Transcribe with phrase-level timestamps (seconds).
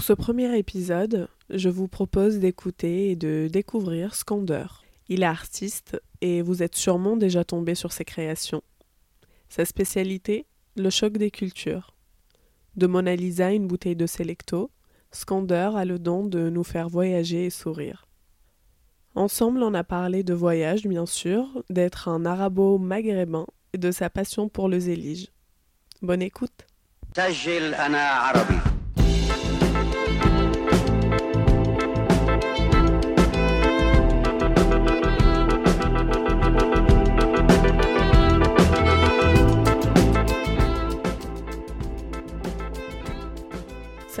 [0.00, 4.64] Pour ce premier épisode, je vous propose d'écouter et de découvrir Skander.
[5.08, 8.62] Il est artiste et vous êtes sûrement déjà tombé sur ses créations.
[9.50, 11.94] Sa spécialité, le choc des cultures.
[12.76, 14.70] De Mona Lisa une bouteille de Selecto,
[15.12, 18.06] Skander a le don de nous faire voyager et sourire.
[19.14, 24.48] Ensemble, on a parlé de voyage, bien sûr, d'être un arabo-maghrébin et de sa passion
[24.48, 25.28] pour le zélige.
[26.00, 26.64] Bonne écoute.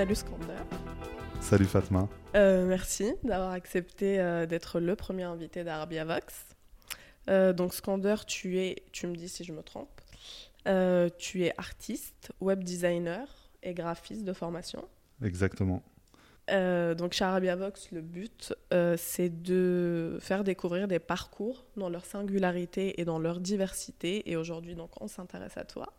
[0.00, 0.54] Salut Skander.
[1.42, 2.08] Salut Fatma.
[2.34, 6.46] Euh, merci d'avoir accepté euh, d'être le premier invité d'Arabia Vox.
[7.28, 9.90] Euh, donc Skander, tu es, tu me dis si je me trompe,
[11.18, 13.28] tu es artiste, web designer
[13.62, 14.88] et graphiste de formation.
[15.22, 15.82] Exactement.
[16.48, 18.54] donc chez Arabia Vox, le but,
[18.96, 24.30] c'est de faire découvrir des parcours dans leur singularité et dans leur diversité.
[24.30, 25.92] Et aujourd'hui, donc, on s'intéresse à toi.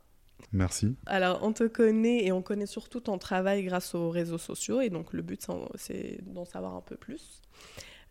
[0.52, 0.96] Merci.
[1.06, 4.82] Alors, on te connaît et on connaît surtout ton travail grâce aux réseaux sociaux.
[4.82, 7.42] Et donc, le but, c'est d'en savoir un peu plus.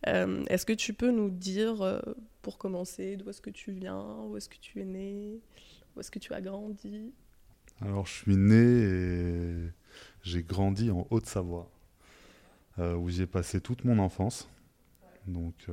[0.07, 1.99] Euh, est-ce que tu peux nous dire, euh,
[2.41, 5.39] pour commencer, d'où est-ce que tu viens, où est-ce que tu es né,
[5.95, 7.13] où est-ce que tu as grandi?
[7.81, 9.69] Alors, je suis né et
[10.23, 11.69] j'ai grandi en Haute-Savoie,
[12.79, 14.49] euh, où j'ai passé toute mon enfance.
[15.27, 15.67] Donc,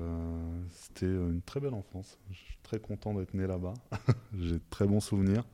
[0.71, 2.19] c'était une très belle enfance.
[2.31, 3.73] Je suis très content d'être né là-bas.
[4.39, 5.45] j'ai de très bons souvenirs.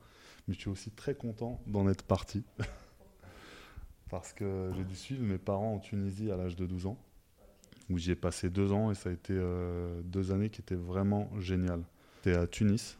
[0.47, 2.43] Mais je suis aussi très content d'en être parti.
[4.09, 6.97] Parce que j'ai dû suivre mes parents en Tunisie à l'âge de 12 ans,
[7.89, 10.75] où j'y ai passé deux ans et ça a été euh, deux années qui étaient
[10.75, 11.83] vraiment géniales.
[12.17, 12.97] C'était à Tunis,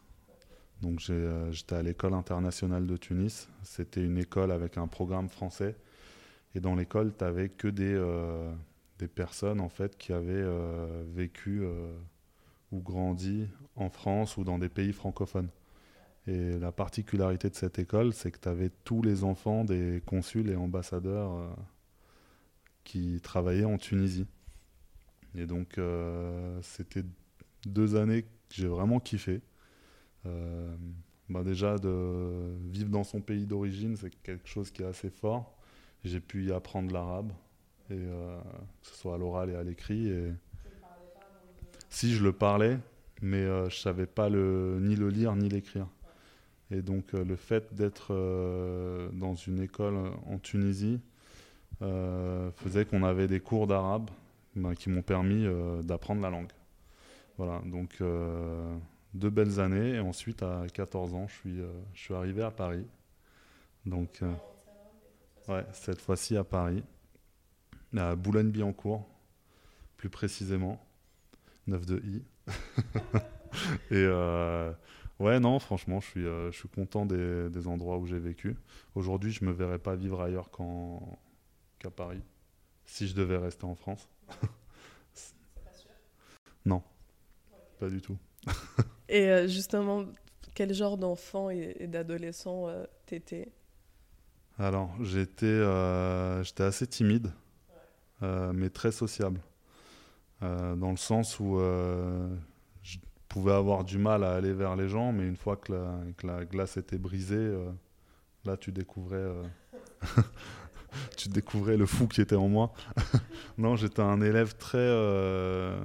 [0.82, 3.48] donc euh, j'étais à l'école internationale de Tunis.
[3.62, 5.76] C'était une école avec un programme français.
[6.54, 8.52] Et dans l'école, tu n'avais que des, euh,
[8.98, 10.44] des personnes en fait, qui avaient
[11.14, 11.62] vécu
[12.72, 15.48] ou grandi en France ou dans des pays francophones.
[16.28, 20.50] Et la particularité de cette école, c'est que tu avais tous les enfants des consuls
[20.50, 21.46] et ambassadeurs euh,
[22.82, 24.26] qui travaillaient en Tunisie.
[25.36, 27.04] Et donc, euh, c'était
[27.64, 29.40] deux années que j'ai vraiment kiffé.
[30.24, 30.74] Euh,
[31.28, 35.56] bah déjà, de vivre dans son pays d'origine, c'est quelque chose qui est assez fort.
[36.04, 37.32] J'ai pu y apprendre l'arabe,
[37.90, 38.40] et que
[38.82, 40.08] ce soit à l'oral et à l'écrit.
[40.08, 40.32] Et...
[41.88, 42.78] Si je le parlais,
[43.22, 45.88] mais je ne savais pas le, ni le lire ni l'écrire.
[46.70, 49.94] Et donc euh, le fait d'être euh, dans une école
[50.26, 51.00] en Tunisie
[51.82, 54.10] euh, faisait qu'on avait des cours d'arabe
[54.56, 55.46] bah, qui m'ont permis
[55.84, 56.50] d'apprendre la langue.
[57.36, 58.02] Voilà, donc
[59.12, 59.96] deux belles années.
[59.96, 61.58] Et ensuite, à 14 ans, je suis,
[61.92, 62.86] je suis arrivé à Paris.
[63.84, 64.22] Donc,
[65.48, 66.82] ouais, cette fois-ci à Paris,
[67.94, 69.06] à Boulogne-Billancourt,
[69.98, 70.82] plus précisément,
[71.66, 72.22] 9 de I.
[73.90, 74.06] et
[75.18, 78.56] Ouais, non, franchement, je suis, euh, je suis content des, des endroits où j'ai vécu.
[78.94, 80.50] Aujourd'hui, je ne me verrais pas vivre ailleurs
[81.78, 82.20] qu'à Paris,
[82.84, 84.08] si je devais rester en France.
[84.26, 84.36] pas
[85.72, 85.90] sûr
[86.66, 86.82] Non,
[87.80, 88.18] pas du tout.
[89.08, 90.04] et euh, justement,
[90.54, 93.52] quel genre d'enfant et, d'adolescent euh, t'étais?
[94.58, 95.60] Alors, j'étais
[96.42, 97.30] j'étais assez timide,
[98.22, 99.40] mais très sociable.
[100.40, 101.58] dans le sens où
[103.36, 105.70] pouvais avoir du mal à aller vers les gens, mais une fois que
[106.24, 107.70] la, glace était brisée, euh,
[108.46, 109.42] là tu découvrais, euh,
[111.18, 112.72] tu découvrais le fou qui était en moi.
[113.58, 115.78] non, j'étais un élève très euh,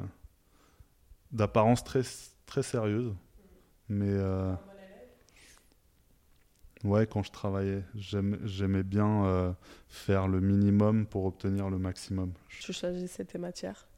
[1.34, 2.03] d'apparence très
[2.45, 3.13] très sérieuse,
[3.89, 4.18] mais
[6.85, 9.57] ouais, quand je travaillais, j'aimais bien
[9.89, 12.31] faire le minimum pour obtenir le maximum.
[12.62, 13.91] Tu choisissais tes matières?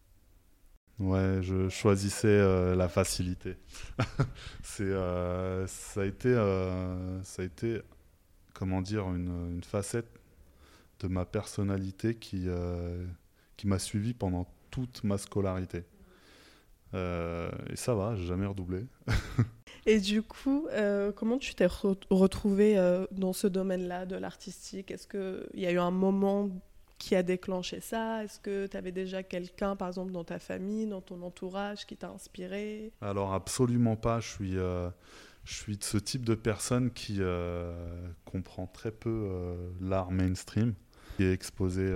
[1.00, 3.58] Ouais, je choisissais euh, la facilité.
[4.64, 7.82] c'est, euh, ça a été, euh, ça a été,
[8.54, 10.20] comment dire, une, une, facette
[11.00, 12.48] de ma personnalité qui,
[13.58, 15.84] qui m'a suivi pendant toute ma scolarité.
[16.94, 18.86] et ça va, j'ai jamais redoublé.
[19.86, 20.68] et du coup,
[21.16, 22.78] comment tu t'es retrouvé
[23.12, 24.92] dans ce domaine-là de l'artistique?
[24.92, 26.50] Est-ce qu'il y a eu un moment
[27.04, 28.24] qui a déclenché ça?
[28.24, 31.98] Est-ce que tu avais déjà quelqu'un, par exemple, dans ta famille, dans ton entourage, qui
[31.98, 32.94] t'a inspiré?
[33.02, 34.22] Alors, absolument pas.
[34.22, 34.90] Je suis, euh,
[35.44, 37.74] je suis de ce type de personne qui euh,
[38.24, 40.76] comprend très peu euh, l'art mainstream,
[41.18, 41.94] qui est exposé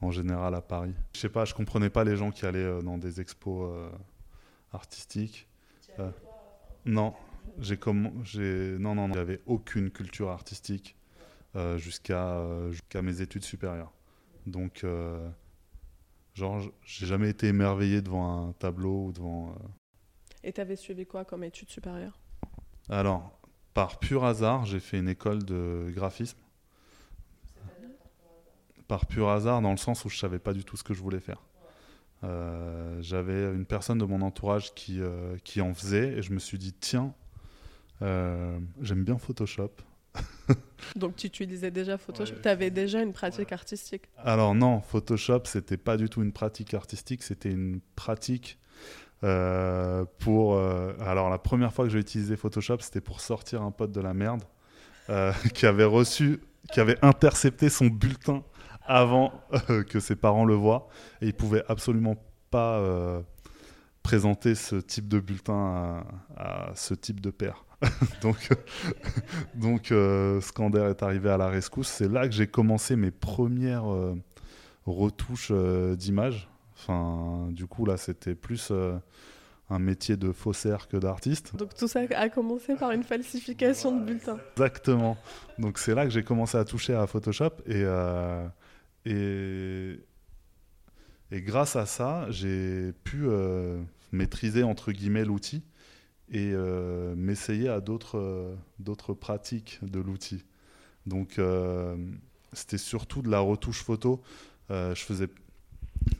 [0.00, 0.94] en général à Paris.
[1.12, 3.70] Je sais pas, je comprenais pas les gens qui allaient dans des expos
[4.72, 5.46] artistiques.
[6.86, 7.12] non,
[7.58, 10.97] j'ai comme, j'ai, non, non, non, j'avais aucune culture artistique.
[11.76, 13.92] Jusqu'à jusqu'à mes études supérieures.
[14.46, 14.84] Donc,
[16.34, 19.54] genre, j'ai jamais été émerveillé devant un tableau ou devant.
[20.44, 22.18] Et tu avais suivi quoi comme études supérieures?
[22.88, 23.38] Alors,
[23.74, 26.38] par pur hasard, j'ai fait une école de graphisme.
[28.88, 31.00] Par pur hasard, dans le sens où je savais pas du tout ce que je
[31.02, 31.42] voulais faire.
[32.24, 36.40] Euh, j'avais une personne de mon entourage qui, euh, qui en faisait et je me
[36.40, 37.14] suis dit tiens,
[38.02, 39.70] euh, j'aime bien Photoshop.
[40.96, 44.04] Donc tu utilisais déjà Photoshop, tu avais déjà une pratique artistique?
[44.16, 48.58] Alors non, Photoshop c'était pas du tout une pratique artistique, c'était une pratique
[49.20, 50.56] pour...
[50.56, 54.14] alors la première fois que j'ai utilisé Photoshop c'était pour sortir un pote de la
[54.14, 54.44] merde
[55.54, 56.40] qui avait reçu,
[56.72, 58.44] qui avait intercepté son bulletin
[58.88, 59.32] avant
[59.70, 60.88] euh, que ses parents le voient.
[61.20, 62.16] Et il pouvait absolument
[62.50, 63.20] pas euh,
[64.02, 66.04] présenter ce type de bulletin
[66.36, 67.64] à, ce type de père.
[68.22, 68.48] Donc,
[69.54, 71.88] donc euh, Scander est arrivé à la rescousse.
[71.88, 73.84] C'est là que j'ai commencé mes premières
[74.86, 75.52] retouches
[75.96, 76.48] d'image.
[76.74, 78.72] Enfin, du coup, là, c'était plus
[79.70, 81.54] un métier de faussaire que d'artiste.
[81.56, 84.38] Donc tout ça a commencé par une falsification de bulletin.
[84.56, 85.16] Exactement.
[85.58, 87.84] Donc c'est là que j'ai commencé à toucher à Photoshop et,
[89.04, 90.00] et,
[91.30, 93.80] et grâce à ça, j'ai pu euh,
[94.12, 95.62] maîtriser entre guillemets l'outil
[96.30, 100.44] et euh, m'essayer à d'autres euh, d'autres pratiques de l'outil.
[101.06, 101.40] Donc
[102.52, 104.20] c'était surtout de la retouche photo.
[104.68, 105.28] je faisais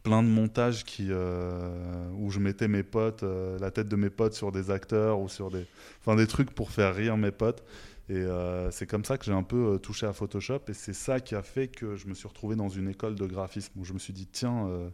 [0.02, 4.50] plein de montages qui, où je mettais mes potes, la tête de mes potes sur
[4.50, 5.66] des acteurs ou sur des,
[6.00, 7.62] enfin des trucs pour faire rire mes potes.
[8.08, 10.60] Et euh, c'est comme ça que j'ai un peu euh, touché à Photoshop.
[10.69, 13.26] Et c'est ça qui a fait que je me suis retrouvé dans une école de
[13.26, 14.88] graphisme où je me suis dit, tiens, euh,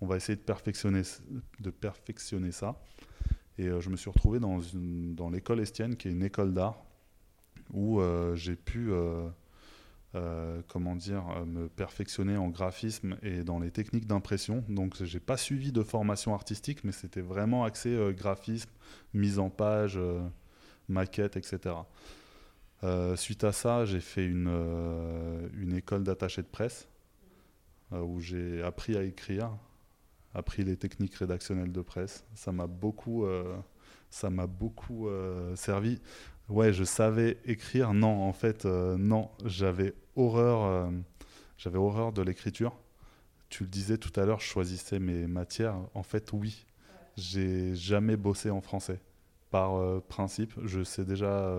[0.00, 1.02] on va essayer de perfectionner,
[1.60, 2.80] de perfectionner ça.
[3.58, 6.84] Et je me suis retrouvé dans, dans l'école Estienne, qui est une école d'art,
[7.72, 8.00] où
[8.34, 8.90] j'ai pu,
[10.66, 14.64] comment dire, me perfectionner en graphisme et dans les techniques d'impression.
[14.68, 18.70] Donc, j'ai pas suivi de formation artistique, mais c'était vraiment axé graphisme,
[19.12, 20.00] mise en page,
[20.88, 21.76] maquette, etc.
[22.84, 26.86] Euh, suite à ça, j'ai fait une, euh, une école d'attaché de presse
[27.92, 29.50] euh, où j'ai appris à écrire,
[30.34, 32.24] appris les techniques rédactionnelles de presse.
[32.34, 33.26] Ça m'a beaucoup,
[34.10, 35.08] ça m'a beaucoup
[35.54, 36.00] servi.
[36.48, 37.94] Ouais, je savais écrire.
[37.94, 40.90] Non, en fait, non, j'avais horreur,
[41.56, 42.76] j'avais horreur de l'écriture.
[43.48, 45.76] Tu le disais tout à l'heure, je choisissais mes matières.
[45.94, 46.66] En fait, oui,
[47.16, 49.00] j'ai jamais bossé en français.
[49.50, 51.56] Par principe, je sais déjà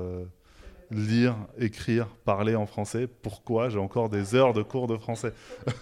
[0.91, 3.07] lire, écrire, parler en français.
[3.07, 5.33] Pourquoi J'ai encore des heures de cours de français.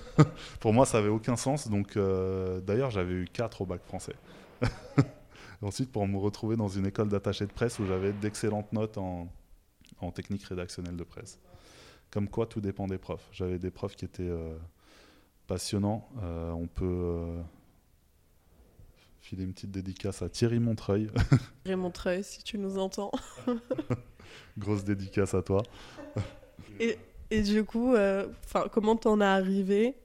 [0.60, 1.68] Pour moi, ça n'avait aucun sens.
[1.68, 4.16] Donc, euh, d'ailleurs, j'avais eu 4 au bac français.
[5.62, 9.30] Ensuite, pour me retrouver dans une école d'attaché de presse où j'avais d'excellentes notes en,
[10.14, 11.40] technique rédactionnelle de presse.
[12.12, 13.26] Comme quoi, tout dépend des profs.
[13.32, 14.54] J'avais des profs qui étaient euh,
[15.48, 16.10] passionnants.
[16.22, 17.26] Euh, on peut
[19.24, 21.08] filer une petite dédicace à Thierry Montreuil.
[21.64, 23.12] Thierry Montreuil, si tu nous entends.
[24.58, 25.64] Grosse dédicace à toi.
[26.80, 26.98] et,
[27.32, 28.28] et, du coup, euh,
[28.72, 29.96] comment t'en es arrivé,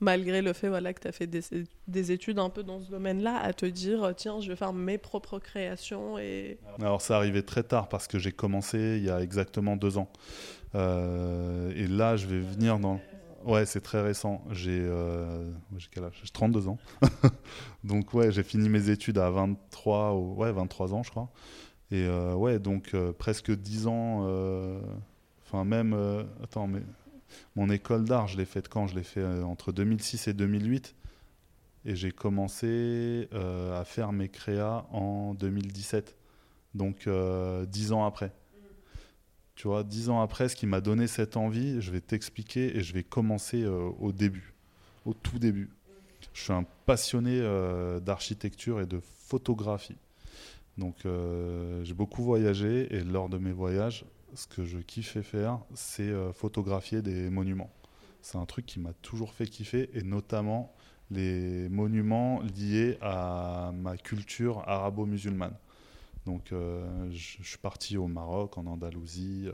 [0.00, 1.42] malgré le fait voilà, que tu as fait des,
[1.86, 4.96] des, études un peu dans ce domaine-là, à te dire, tiens, je vais faire mes
[4.96, 6.58] propres créations et...
[6.80, 10.10] Alors ça arrivé très tard parce que j'ai commencé il y a exactement deux ans.
[10.74, 13.00] Euh, et là, je vais venir dans...
[13.44, 14.44] Ouais, c'est très récent.
[14.50, 15.50] J'ai euh,
[15.90, 16.20] quel âge?
[16.22, 16.78] J'ai 32 ans.
[17.84, 21.30] donc ouais, j'ai fini mes études à 23 ou ouais, 23 ans, je crois.
[21.90, 24.80] Et euh, ouais, donc euh, presque 10 ans, euh,
[25.44, 25.94] enfin même,
[26.42, 26.82] attends, mais
[27.56, 28.86] mon école d'art, je l'ai faite quand?
[28.86, 30.94] Je l'ai fait entre 2006 et 2008.
[31.84, 36.16] Et j'ai commencé à faire mes créas en 2017.
[36.74, 37.08] Donc
[37.68, 38.32] 10 ans après.
[39.54, 42.82] Tu vois, 10 ans après, ce qui m'a donné cette envie, je vais t'expliquer et
[42.82, 44.54] je vais commencer au début,
[45.04, 45.70] au tout début.
[46.32, 47.40] Je suis un passionné
[48.00, 49.96] d'architecture et de photographie.
[50.78, 54.04] Donc euh, j'ai beaucoup voyagé et lors de mes voyages,
[54.34, 57.70] ce que je kiffais faire, c'est euh, photographier des monuments.
[58.22, 60.72] C'est un truc qui m'a toujours fait kiffer et notamment
[61.10, 65.54] les monuments liés à ma culture arabo-musulmane.
[66.26, 69.48] Donc euh, je, suis parti au Maroc, en Andalousie,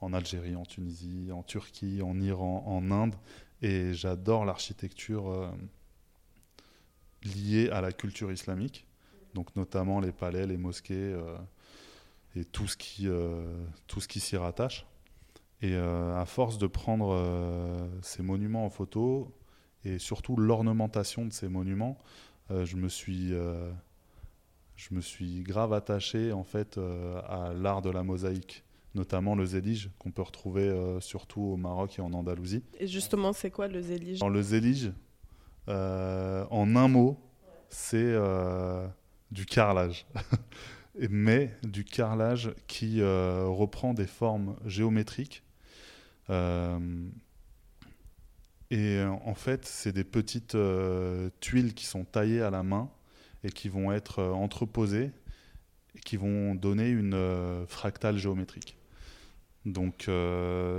[0.00, 3.14] en Algérie, en Tunisie, en Turquie, en Iran, en Inde
[3.62, 5.52] et j'adore l'architecture
[7.24, 8.88] liée à la culture islamique
[9.34, 11.36] donc notamment les palais, les mosquées euh,
[12.34, 14.86] et tout ce qui, euh, tout ce qui s'y rattache.
[15.60, 19.32] Et euh, à force de prendre ces monuments en photo
[19.84, 21.98] et surtout l'ornementation de ces monuments,
[22.50, 23.32] je me suis
[24.78, 26.78] je me suis grave attaché en fait
[27.28, 28.64] à l'art de la mosaïque.
[28.94, 32.64] notamment le zélige qu'on peut retrouver surtout au Maroc et en Andalousie.
[32.80, 34.24] Et justement, c'est quoi le zélige?
[34.24, 34.92] Le zélige,
[35.66, 37.20] en un mot,
[37.68, 38.16] c'est
[39.30, 40.06] du carrelage.
[41.10, 45.42] mais du carrelage qui reprend des formes géométriques
[48.70, 52.90] et euh, en fait, c'est des petites euh, tuiles qui sont taillées à la main
[53.44, 55.10] et qui vont être euh, entreposées
[55.94, 58.76] et qui vont donner une fractale géométrique.
[59.64, 60.08] Donc,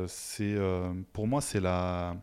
[0.07, 0.57] c'est
[1.11, 2.15] pour moi, c'est la,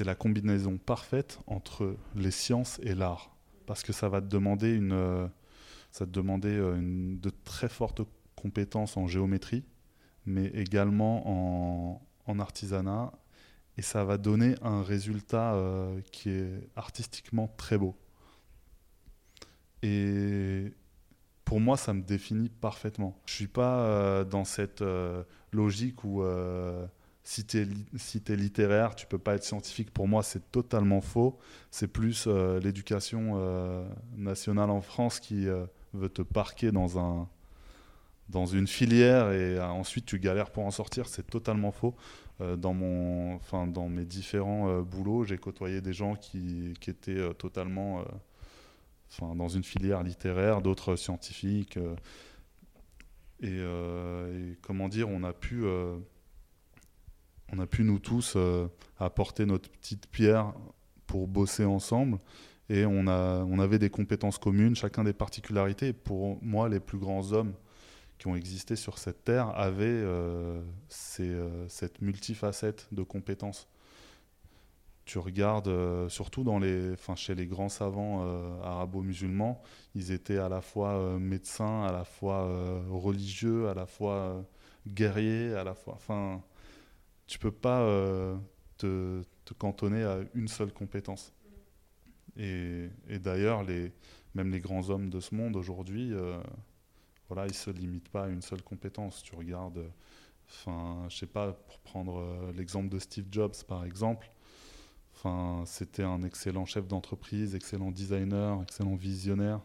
[0.00, 3.34] la combinaison parfaite entre les sciences et l'art.
[3.64, 5.30] Parce que ça va te demander, une,
[5.92, 8.02] ça te demander une, de très fortes
[8.36, 9.64] compétences en géométrie,
[10.26, 13.12] mais également en, artisanat
[13.78, 17.96] et ça va donner un résultat euh, qui est artistiquement très beau.
[19.82, 20.72] Et
[21.44, 23.16] pour moi, ça me définit parfaitement.
[23.26, 26.22] Je suis pas euh, dans cette euh, logique où
[27.24, 29.90] si tu es, si es, littéraire, tu peux pas être scientifique.
[29.90, 31.38] Pour moi, c'est totalement faux.
[31.70, 35.46] C'est plus l'éducation nationale en France qui
[35.92, 37.28] veut te parquer dans un
[38.28, 41.06] dans une filière et ensuite tu galères pour en sortir.
[41.06, 41.94] C'est totalement faux.
[42.42, 46.90] Euh, dans, mon, enfin, dans mes différents euh, boulots, j'ai côtoyé des gens qui, qui
[46.90, 48.04] étaient euh, totalement
[49.20, 51.78] dans une filière littéraire, d'autres scientifiques.
[53.40, 53.62] Et,
[54.62, 55.64] comment dire, on a pu,
[57.52, 58.36] on a pu nous tous
[58.98, 60.52] apporter notre petite pierre
[61.06, 62.18] pour bosser ensemble.
[62.68, 65.92] Et on, a, on avait des compétences communes, chacun des particularités.
[65.92, 67.54] pour moi, les plus grands hommes
[68.18, 70.60] qui ont existé sur cette terre avaient euh,
[71.20, 73.68] euh, cette multifacette de compétences.
[75.06, 78.22] Tu regardes, euh, surtout dans les, chez les grands savants
[78.62, 79.62] arabo-musulmans,
[79.94, 82.44] ils étaient à la fois médecins, à la fois
[82.90, 84.44] religieux, à la fois
[84.86, 85.94] guerriers, à la fois.
[85.94, 86.42] Enfin,
[87.26, 87.86] tu peux pas
[88.78, 89.22] te,
[89.58, 91.32] cantonner à une seule compétence.
[92.36, 93.92] Et, et d'ailleurs, les,
[94.34, 96.12] même les grands hommes de ce monde aujourd'hui
[97.28, 99.22] voilà, il ne se limite pas à une seule compétence.
[99.22, 99.84] Tu regardes,
[100.48, 104.30] enfin, je sais pas, pour prendre euh, l'exemple de Steve Jobs par exemple,
[105.16, 109.60] enfin, c'était un excellent chef d'entreprise, excellent designer, excellent visionnaire,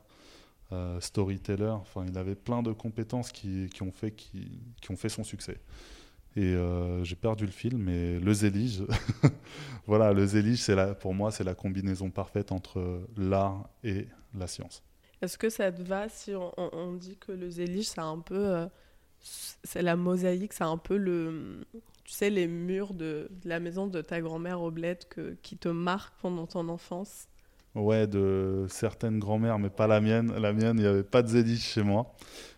[0.72, 1.70] euh, storyteller.
[1.70, 5.60] Enfin, il avait plein de compétences qui, ont, fait, qui, ont fait son succès.
[6.38, 8.84] Et euh, j'ai perdu le fil, mais le zélige,
[9.86, 14.82] voilà, le zélige, c'est pour moi, c'est la combinaison parfaite entre l'art et la science.
[15.22, 18.48] Est-ce que ça te va si on, dit que le zélige, c'est un peu.
[18.56, 18.68] Euh,
[19.20, 21.68] c'est la mosaïque, c'est un peu le.
[22.04, 25.70] Tu sais, les murs de, la maison de ta grand-mère au bled que, qui te
[25.70, 27.28] marquent pendant ton enfance
[27.74, 30.34] Ouais, de certaines grand-mères, mais pas la mienne.
[30.38, 32.14] La mienne, il n'y avait pas de zélige chez moi.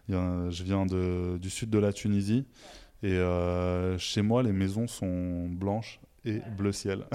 [0.09, 2.45] je viens de, du sud de la Tunisie.
[3.03, 7.05] Et euh, chez moi, les maisons sont blanches et bleu ciel.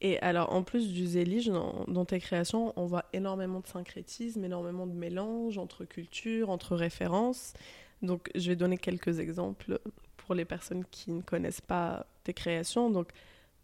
[0.00, 4.86] Et alors, en plus du zélige, dans, tes créations, on voit énormément de syncrétisme, énormément
[4.86, 7.52] de mélange entre cultures, entre références.
[8.02, 9.80] Donc, je vais donner quelques exemples
[10.28, 12.90] pour les personnes qui ne connaissent pas tes créations.
[12.90, 13.08] Donc,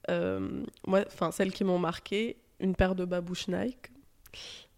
[0.09, 3.92] euh, moi, enfin, celles qui m'ont marqué, une paire de babouches Nike,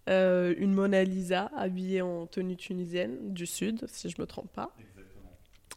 [0.08, 4.52] euh, une Mona Lisa habillée en tenue tunisienne du Sud, si je ne me trompe
[4.52, 4.74] pas,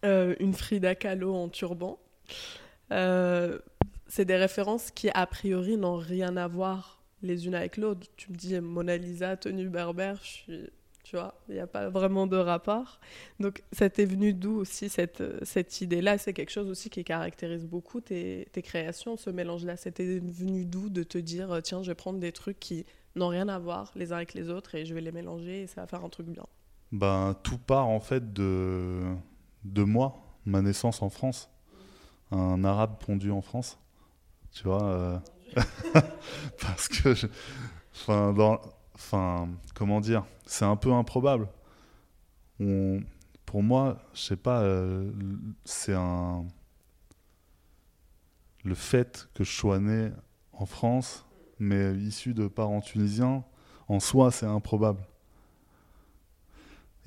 [0.04, 2.00] euh, une Frida Kahlo en turban
[4.08, 8.08] c'est des références qui, a priori, n'ont rien à voir les unes avec l'autre.
[8.18, 10.70] Tu me dis Mona Lisa, tenue berbère, je suis.
[11.10, 13.00] Tu vois, il n'y a pas vraiment de rapport.
[13.40, 16.20] Donc, ça t'est venu d'où aussi cette, cette idée-là?
[16.20, 19.76] C'est quelque chose aussi qui caractérise beaucoup tes, tes créations, ce mélange-là.
[19.76, 22.86] C'était venu d'où de te dire tiens, je vais prendre des trucs qui
[23.16, 25.68] n'ont rien à voir les uns avec les autres et je vais les mélanger et
[25.68, 26.46] ça va faire un truc bien?
[26.92, 29.02] Ben, Tout part en fait de,
[29.64, 31.50] de moi, ma naissance en France.
[32.30, 33.80] Un arabe pondu en France
[34.52, 34.84] tu vois.
[34.84, 35.18] Euh,
[36.62, 37.16] parce que,
[37.94, 38.60] enfin, dans,
[39.00, 41.48] enfin, comment dire, c'est un peu improbable.
[43.46, 45.12] Pour moi, je sais pas, euh,
[45.66, 46.46] c'est un.
[48.66, 50.12] Le fait que je sois né
[50.52, 51.26] en France,
[51.60, 53.44] mais issu de parents tunisiens,
[53.88, 55.02] en soi, c'est improbable.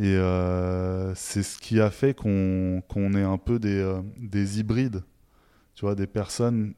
[0.01, 5.05] Et euh, c'est ce qui a fait qu'on qu'on est un peu des, des hybrides.
[5.75, 6.75] Tu vois, des personnes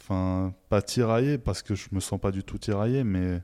[0.00, 3.42] enfin pas tiraillés parce que je me sens pas du tout tiraillé, mais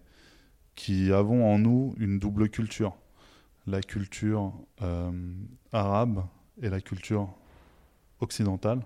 [0.75, 2.97] qui avons en nous une double culture,
[3.67, 4.53] la culture
[4.83, 5.11] euh,
[5.73, 6.25] arabe
[6.63, 7.29] et la culture
[8.21, 8.81] occidentale.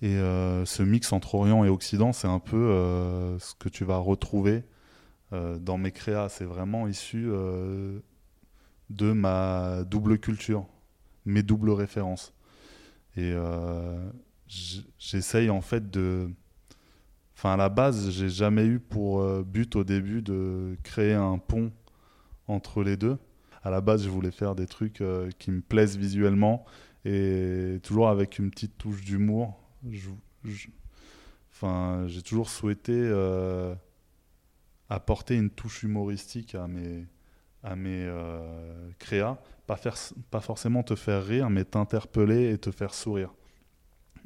[0.00, 3.84] Et euh, ce mix entre Orient et Occident, c'est un peu euh, ce que tu
[3.84, 4.64] vas retrouver
[5.60, 6.28] dans mes créas.
[6.28, 8.02] C'est vraiment issu de
[9.12, 10.66] ma double culture,
[11.24, 12.34] mes doubles références.
[13.16, 13.34] Et
[14.98, 16.30] j'essaye en fait de.
[17.42, 21.72] Enfin, à la base, j'ai jamais eu pour but au début de créer un pont
[22.46, 23.18] entre les deux.
[23.64, 25.02] À la base, je voulais faire des trucs
[25.40, 26.64] qui me plaisent visuellement
[27.04, 29.58] et toujours avec une petite touche d'humour.
[31.50, 33.74] Enfin, j'ai toujours souhaité euh,
[34.88, 37.06] apporter une touche humoristique à mes,
[37.62, 39.96] à mes euh, créas, pas, faire,
[40.30, 43.32] pas forcément te faire rire, mais t'interpeller et te faire sourire.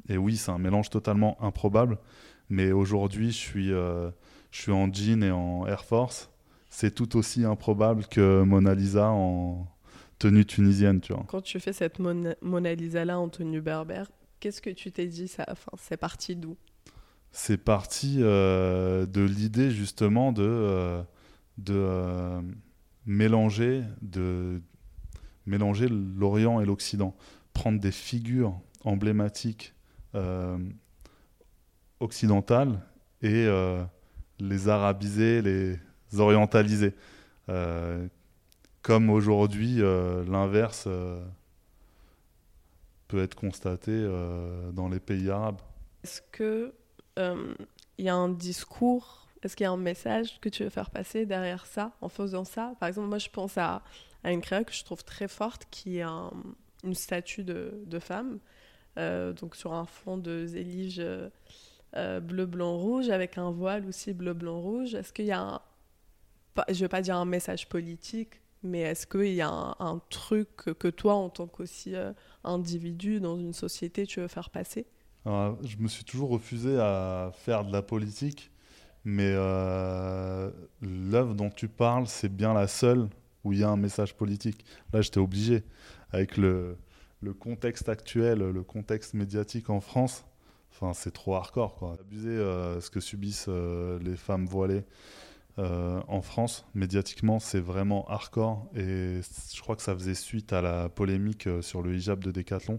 [0.08, 1.98] Et oui, c'est un mélange totalement improbable,
[2.48, 4.10] mais aujourd'hui, je suis, euh,
[4.50, 6.30] je suis en jean et en Air Force.
[6.70, 9.66] C'est tout aussi improbable que Mona Lisa en,
[10.18, 11.24] tenue tunisienne, tu vois.
[11.28, 14.10] Quand tu fais cette Mona, Lisa-là en tenue berbère,
[14.40, 16.56] qu'est-ce que tu t'es dit ça enfin, C'est parti d'où?
[17.32, 21.02] C'est parti euh, de l'idée justement de, euh,
[21.58, 22.40] de
[23.04, 24.62] mélanger, de
[25.44, 27.14] mélanger l'Orient et l'Occident.
[27.52, 29.74] Prendre des figures emblématiques
[32.00, 32.80] occidentales
[33.22, 33.48] et
[34.38, 35.78] les arabiser, les
[36.18, 36.94] orientaliser
[38.86, 41.20] comme aujourd'hui, euh, l'inverse euh,
[43.08, 45.60] peut être constaté euh, dans les pays arabes.
[46.04, 46.72] Est-ce qu'il
[47.98, 51.26] y a un discours, est-ce qu'il y a un message que tu veux faire passer
[51.26, 52.74] derrière ça, en faisant ça?
[52.78, 53.82] Par exemple, moi, je pense à,
[54.22, 56.04] une créa que je trouve très forte, qui est
[56.84, 58.38] une statue de femme,
[58.96, 61.02] donc sur un fond de zélige
[61.94, 64.94] bleu, blanc, rouge, avec un voile aussi bleu, blanc, rouge.
[64.94, 65.60] Est-ce qu'il y a un,
[66.68, 70.48] je ne veux pas dire un message politique, mais est-ce qu'il y a un, truc
[70.78, 72.12] que toi, en tant qu'aussi euh,
[72.44, 74.86] individu dans une société, tu veux faire passer?
[75.26, 78.52] Je me suis toujours refusé à faire de la politique,
[79.04, 80.50] mais euh,
[80.80, 83.08] l'œuvre dont tu parles, c'est bien la seule
[83.42, 84.64] où il y a un message politique.
[84.92, 85.64] Là, j'étais obligé,
[86.10, 86.76] avec le,
[87.20, 90.24] le, contexte actuel, le contexte médiatique en France.
[90.78, 91.96] Enfin, c'est trop hardcore.
[92.00, 94.84] Abuser euh, ce que subissent les femmes voilées
[95.58, 98.68] euh, en France, médiatiquement, c'est vraiment hardcore.
[98.74, 99.20] Et
[99.54, 102.78] je crois que ça faisait suite à la polémique euh, sur le hijab de Decathlon.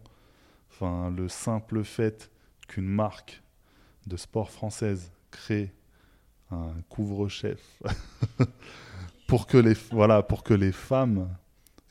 [0.72, 2.30] Enfin, le simple fait
[2.68, 3.42] qu'une marque
[4.06, 5.74] de sport française crée
[6.52, 7.82] un couvre-chef
[9.28, 11.36] pour que les voilà pour que les femmes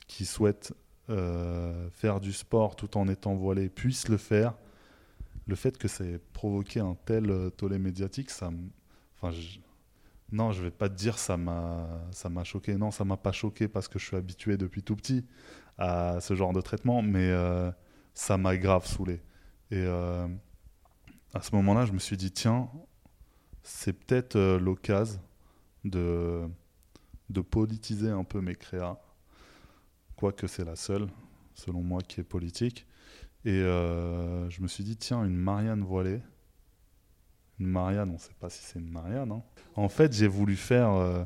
[0.07, 0.73] qui souhaitent
[1.09, 4.53] euh, faire du sport tout en étant voilées puissent le faire.
[5.47, 8.51] Le fait que ça ait provoqué un tel tollé médiatique, ça,
[9.15, 9.35] enfin,
[10.31, 12.75] non, je vais pas te dire ça m'a ça m'a choqué.
[12.75, 15.25] Non, ça m'a pas choqué parce que je suis habitué depuis tout petit
[15.77, 17.71] à ce genre de traitement, mais euh,
[18.13, 19.21] ça m'a grave saoulé.
[19.71, 20.27] Et euh,
[21.33, 22.69] à ce moment-là, je me suis dit tiens,
[23.63, 25.21] c'est peut-être euh, l'occasion
[25.85, 26.47] de
[27.29, 28.99] de politiser un peu mes créas,
[30.15, 31.07] quoique c'est la seule,
[31.55, 32.85] selon moi, qui est politique.
[33.45, 36.21] Et je me suis dit tiens, une Marianne voilée
[37.59, 39.31] une Marianne, on ne sait pas si c'est une Marianne.
[39.31, 39.41] Hein.
[39.75, 41.23] En fait, j'ai voulu faire, euh,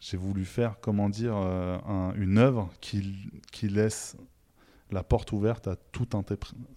[0.00, 4.16] j'ai voulu faire, comment dire, euh, une œuvre qui, qui laisse
[4.90, 6.14] la porte ouverte à toute,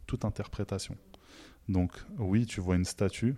[0.06, 0.96] toute interprétation.
[1.70, 3.36] Donc, oui, tu vois une statue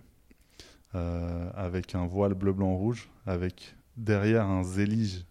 [0.94, 5.24] euh, avec un voile bleu, blanc, rouge, avec derrière un zélige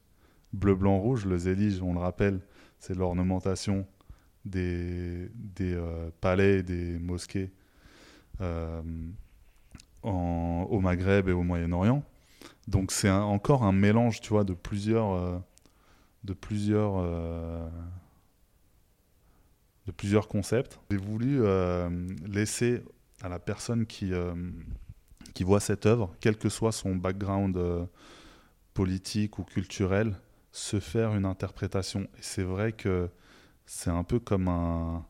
[0.54, 1.25] bleu, blanc, rouge.
[1.25, 2.41] Le zélige, on le rappelle,
[2.80, 3.86] c'est l'ornementation
[4.49, 5.79] des, des
[6.21, 7.51] palais et des mosquées
[10.03, 12.03] au Maghreb et au Moyen-Orient.
[12.67, 15.39] Donc c'est encore un mélange, tu vois, de plusieurs, euh,
[16.23, 17.67] de plusieurs, euh,
[19.88, 20.79] de plusieurs concepts.
[20.91, 21.89] J'ai voulu euh,
[22.27, 22.83] laisser
[23.21, 24.12] à la personne qui,
[25.33, 27.59] qui voit cette œuvre, quel que soit son background
[28.73, 30.15] politique ou culturel,
[30.53, 32.01] se faire une interprétation.
[32.01, 33.09] Et c'est vrai que
[33.71, 35.05] c'est un peu comme un,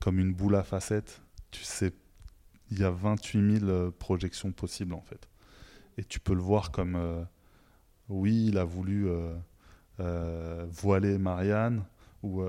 [0.00, 1.22] comme une boule à facettes.
[1.52, 1.92] Tu sais
[2.72, 5.28] il y a 28 000 euh, projections possibles en fait.
[5.96, 7.22] Et tu peux le voir comme euh,
[8.08, 9.06] oui, il a voulu
[10.00, 11.84] euh, voiler Marianne,
[12.24, 12.42] ou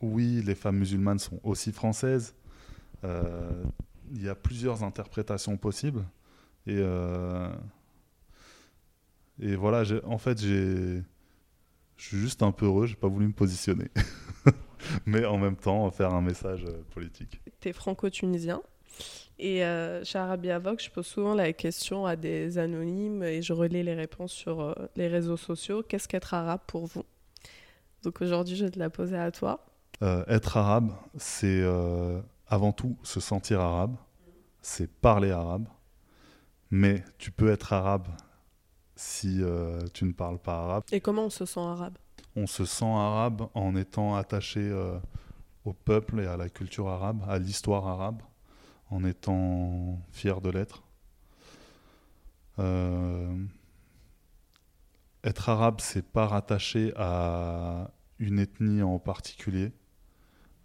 [0.00, 2.36] oui, les femmes musulmanes sont aussi françaises.
[3.02, 6.04] il y a plusieurs interprétations possibles.
[6.68, 6.80] Et,
[9.40, 11.02] et voilà, en fait, j'ai.
[11.96, 13.90] Je suis juste un peu heureux, j'ai pas voulu me positionner.
[15.06, 17.40] Mais en même temps, faire un message politique.
[17.60, 18.60] Tu es franco-tunisien
[19.38, 23.52] et euh, chez Arabia Vox, je pose souvent la question à des anonymes et je
[23.52, 25.82] relais les réponses sur euh, les réseaux sociaux.
[25.82, 27.04] Qu'est-ce qu'être arabe pour vous?
[28.02, 29.66] Donc aujourd'hui, je vais te la poser à toi.
[30.02, 31.64] Euh, être arabe, c'est
[32.48, 33.96] avant tout se sentir arabe,
[34.62, 35.66] c'est parler arabe.
[36.70, 38.08] Mais tu peux être arabe
[38.96, 39.42] si
[39.92, 40.84] tu ne parles pas arabe.
[40.92, 41.98] Et comment on se sent arabe?
[42.36, 44.98] On se sent arabe en étant attaché euh,
[45.64, 48.22] au peuple et à la culture arabe, à l'histoire arabe,
[48.90, 50.82] en étant fier de l'être.
[52.58, 53.34] Euh,
[55.24, 59.72] être arabe, c'est pas rattaché à une ethnie en particulier.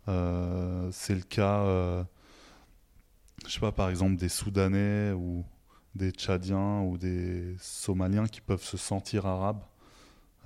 [0.08, 2.06] Euh, c'est le cas,
[3.46, 5.46] je sais pas, par exemple, des Soudanais ou
[5.96, 9.64] des Tchadiens ou des Somaliens qui peuvent se sentir arabes.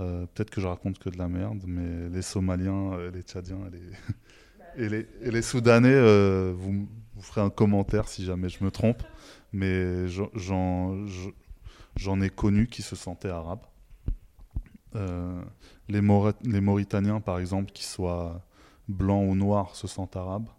[0.01, 3.59] Euh, peut-être que je raconte que de la merde, mais les Somaliens, les Tchadiens
[4.77, 9.03] et les, Soudanais, vous, vous, ferez un commentaire si jamais je me trompe,
[9.53, 11.05] mais j'en
[12.21, 13.65] ai connu qui se sentaient arabes.
[14.93, 16.01] les,
[16.43, 18.45] les Mauritaniens, par exemple, qui soient
[18.87, 20.49] blancs ou noirs se sentent arabes.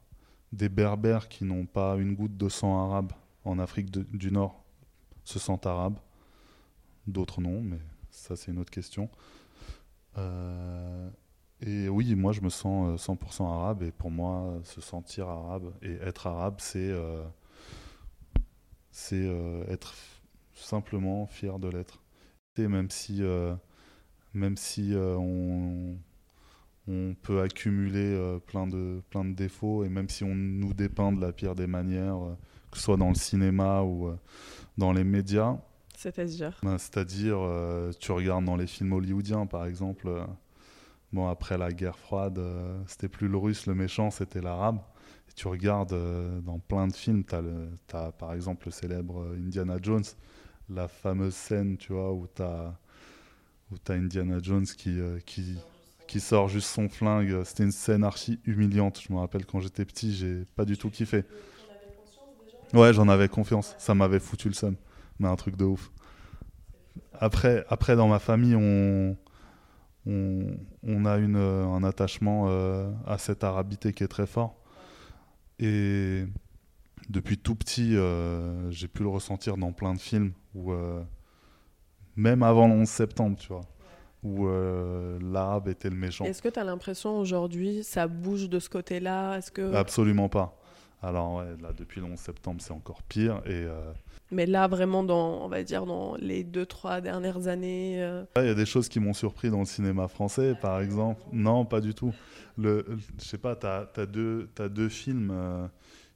[0.52, 3.12] Des berbères qui n'ont pas une goutte de sang arabe
[3.44, 4.64] en Afrique du Nord
[5.24, 5.98] se sentent arabes.
[7.06, 7.78] D'autres non, mais
[8.26, 9.08] ça c'est une autre question.
[10.18, 11.08] Euh,
[11.60, 15.72] et oui, moi je me sens 100% euh, arabe et pour moi se sentir arabe
[15.82, 17.24] et être arabe c'est euh,
[19.68, 19.94] être
[20.54, 22.02] simplement fier de l'être.
[22.56, 23.22] Et même si
[24.34, 25.96] même si on
[26.88, 31.20] on peut accumuler plein, de, plein de défauts et même si on nous dépeint de
[31.20, 32.18] la pire des manières,
[32.70, 34.16] que ce soit dans le cinéma ou
[34.78, 35.58] dans les médias.
[35.96, 37.38] C'est-à-dire ben, C'est-à-dire,
[37.98, 40.08] tu regardes dans les films hollywoodiens par exemple,
[41.12, 42.40] bon, après la guerre froide,
[42.86, 44.78] c'était plus le russe le méchant, c'était l'arabe.
[45.28, 45.96] Et tu regardes
[46.44, 47.42] dans plein de films, tu as,
[47.98, 50.04] as, par exemple le célèbre Indiana Jones,
[50.68, 52.78] la fameuse scène tu vois, où tu as,
[53.88, 55.56] as, Indiana Jones qui, qui,
[56.06, 57.42] qui sort juste son flingue.
[57.44, 59.00] C'était une scène archi humiliante.
[59.00, 61.24] Je me rappelle quand j'étais petit, j'ai pas du tout kiffé.
[62.72, 63.74] Ouais, j'en avais confiance.
[63.78, 64.76] Ça m'avait foutu le seum.
[65.18, 65.90] Mais un truc de ouf.
[67.18, 69.16] Après, après dans ma famille, on,
[70.06, 74.56] on, a une, un attachement euh, à cette arabité qui est très fort.
[75.58, 76.24] Et
[77.08, 80.32] depuis tout petit, euh, j'ai pu le ressentir dans plein de films.
[80.54, 81.02] Où, euh,
[82.16, 83.62] même avant le 11 septembre, tu vois
[84.22, 86.24] où euh, l'arabe était le méchant.
[86.24, 89.36] Est-ce que tu as l'impression aujourd'hui ça bouge de ce côté-là?
[89.36, 90.58] Est-ce que Absolument pas.
[91.02, 93.92] Alors là depuis le 11 septembre, c'est encore pire et euh,
[94.30, 98.44] mais là vraiment dans on va dire dans les deux trois dernières années euh, il
[98.44, 101.22] y a des choses qui m'ont surpris dans le cinéma français par exemple.
[101.32, 102.12] Non, pas du tout.
[102.56, 102.84] Le
[103.18, 105.32] je sais pas, tu as, deux as deux films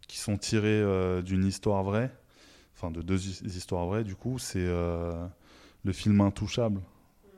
[0.08, 0.82] qui sont tirés
[1.22, 2.10] d'une histoire vraie.
[2.76, 6.80] Enfin de deux histoires vraies du coup, c'est le film Intouchable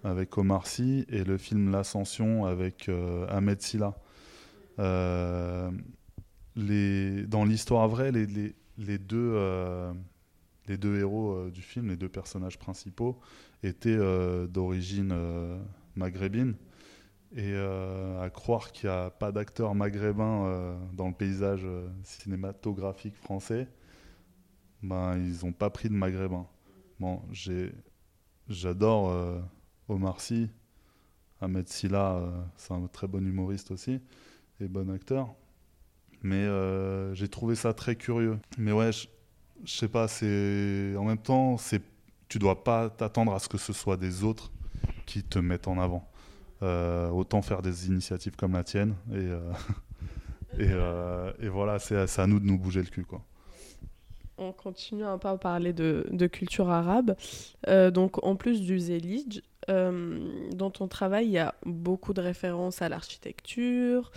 [0.05, 3.95] avec Omar Sy et le film L'Ascension avec euh, Ahmed Silla.
[4.79, 5.71] Euh,
[6.57, 9.93] les, dans l'histoire vraie, les, les, les deux, euh,
[10.69, 13.19] les deux héros du film, les deux personnages principaux,
[13.63, 13.99] étaient
[14.49, 15.15] d'origine
[15.97, 16.55] maghrébine.
[17.35, 21.67] Et à croire qu'il n'y a pas d'acteurs maghrébins dans le paysage
[22.03, 23.69] cinématographique français,
[24.83, 26.47] ben, ils n'ont pas pris de maghrébins.
[27.01, 27.23] Bon,
[28.49, 29.43] j'adore
[29.89, 30.49] Omar Sy,
[31.43, 34.01] Ahmed Silla, euh, c'est un très bon humoriste aussi
[34.61, 35.35] et bon acteur.
[36.23, 38.39] Mais euh, j'ai trouvé ça très curieux.
[38.59, 38.91] Mais ouais,
[39.67, 41.83] sais pas, c'est en même temps, c'est
[42.29, 44.51] tu dois pas t'attendre à ce que ce soit des autres
[45.07, 46.09] qui te mettent en avant.
[46.63, 49.29] Euh, autant faire des initiatives comme la tienne et
[51.43, 53.23] et, voilà, c'est à nous de nous bouger le cul quoi
[54.39, 57.15] on continue un peu à parler de, culture arabe.
[57.69, 62.83] donc, en plus du Zélidj, euh, dans ton travail, il y a beaucoup de références
[62.83, 64.11] à l'architecture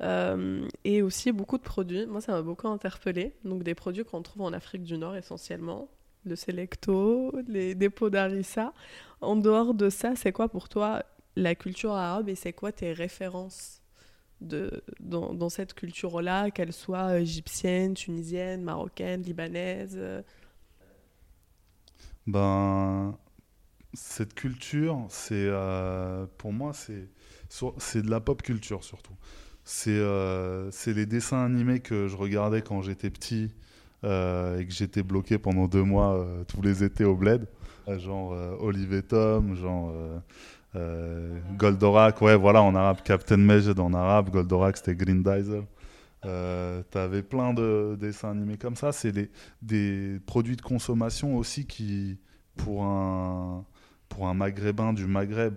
[0.00, 2.06] euh, et aussi beaucoup de produits.
[2.06, 3.34] Moi, ça m'a beaucoup interpellé.
[3.44, 5.88] Donc, des produits qu'on trouve en Afrique du Nord essentiellement,
[6.24, 8.72] le Selecto, les dépôts d'Arissa.
[9.20, 11.02] En dehors de ça, c'est quoi pour toi
[11.36, 13.82] la culture arabe et c'est quoi tes références
[14.40, 20.00] de, dans, cette culture-là, qu'elle soit égyptienne, tunisienne, marocaine, libanaise
[22.26, 23.18] Ben,
[23.92, 29.14] cette culture, c'est euh, pour moi, c'est de la pop culture surtout.
[29.64, 33.50] C'est euh, les dessins animés que je regardais quand j'étais petit
[34.04, 37.46] euh, et que j'étais bloqué pendant deux mois euh, tous les étés au bled,
[37.98, 39.92] genre Olive Tom, genre
[41.58, 45.64] Goldorak, ouais voilà en arabe, Captain Majed en arabe, Goldorak c'était Green Diesel.
[46.90, 48.92] T'avais plein de dessins animés comme ça.
[48.92, 49.30] C'est des,
[49.62, 52.18] des produits de consommation aussi qui,
[52.56, 53.64] pour un,
[54.08, 55.54] pour un maghrébin du Maghreb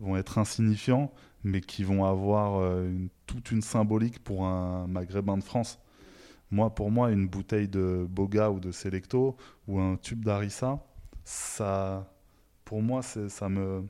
[0.00, 1.12] vont être insignifiants,
[1.44, 2.90] mais qui vont avoir euh,
[3.26, 5.78] toute une symbolique pour un maghrébin de France.
[6.50, 9.36] Moi, pour moi, une bouteille de Boga ou de Selecto
[9.68, 10.82] ou un tube d'Arissa,
[11.24, 12.10] ça,
[12.64, 13.84] pour moi, ça me,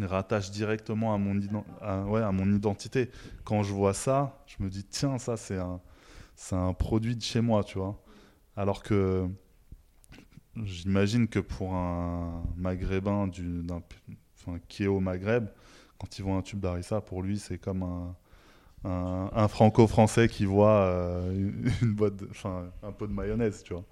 [0.00, 3.10] rattache directement à mon, identité.
[3.44, 5.80] Quand je vois ça, je me dis, tiens, ça, c'est un,
[6.34, 8.02] c'est un produit de chez moi, tu vois.
[8.56, 9.28] Alors que
[10.62, 15.48] j'imagine que pour un maghrébin du, enfin, qui est au Maghreb,
[16.04, 18.14] quand il voit un tube d'harissa, pour lui, c'est comme un,
[19.32, 21.50] un, franco-français qui voit euh,
[21.82, 23.84] une boîte, enfin, un pot de mayonnaise, tu vois.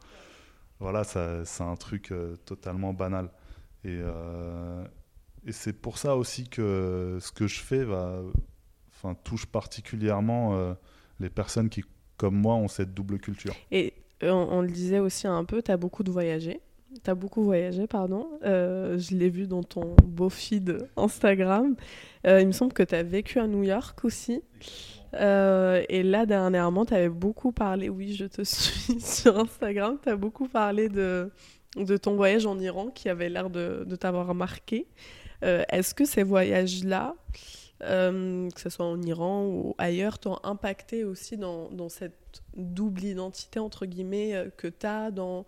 [0.79, 3.31] Voilà, c'est un truc euh, totalement banal.
[3.85, 4.85] Et, euh,
[5.47, 8.21] et c'est pour ça aussi que ce que je fais va,
[9.25, 10.77] touche particulièrement
[11.19, 11.83] les personnes qui,
[12.19, 13.55] comme moi, ont cette double culture.
[13.71, 16.61] Et on, le disait aussi un peu, tu as beaucoup de voyagé.
[17.03, 18.29] T'as beaucoup voyagé, pardon.
[18.45, 21.75] Euh, je l'ai vu dans ton beau feed Instagram.
[22.27, 24.43] Euh, il me semble que tu as vécu à New York aussi.
[25.15, 30.09] Euh, et là, dernièrement, tu avais beaucoup parlé, oui, je te suis sur Instagram, tu
[30.09, 31.31] as beaucoup parlé de,
[31.77, 34.87] de ton voyage en Iran qui avait l'air de, de t'avoir marqué.
[35.43, 37.17] Est-ce que ces voyages-là,
[37.81, 43.59] que ce soit en Iran ou ailleurs, t'ont impacté aussi dans, dans, cette double identité,
[43.59, 45.45] entre guillemets, que tu as dans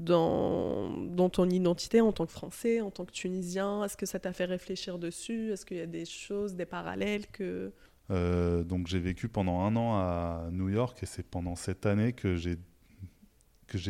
[0.00, 3.84] dans, ton identité en tant que Français, en tant que Tunisien?
[3.84, 5.52] Est-ce que ça t'a fait réfléchir dessus?
[5.52, 7.72] Est-ce qu'il y a des choses, des parallèles que...
[8.10, 12.12] Euh, donc j'ai vécu pendant un an à New York et c'est pendant cette année
[12.12, 12.56] que j'ai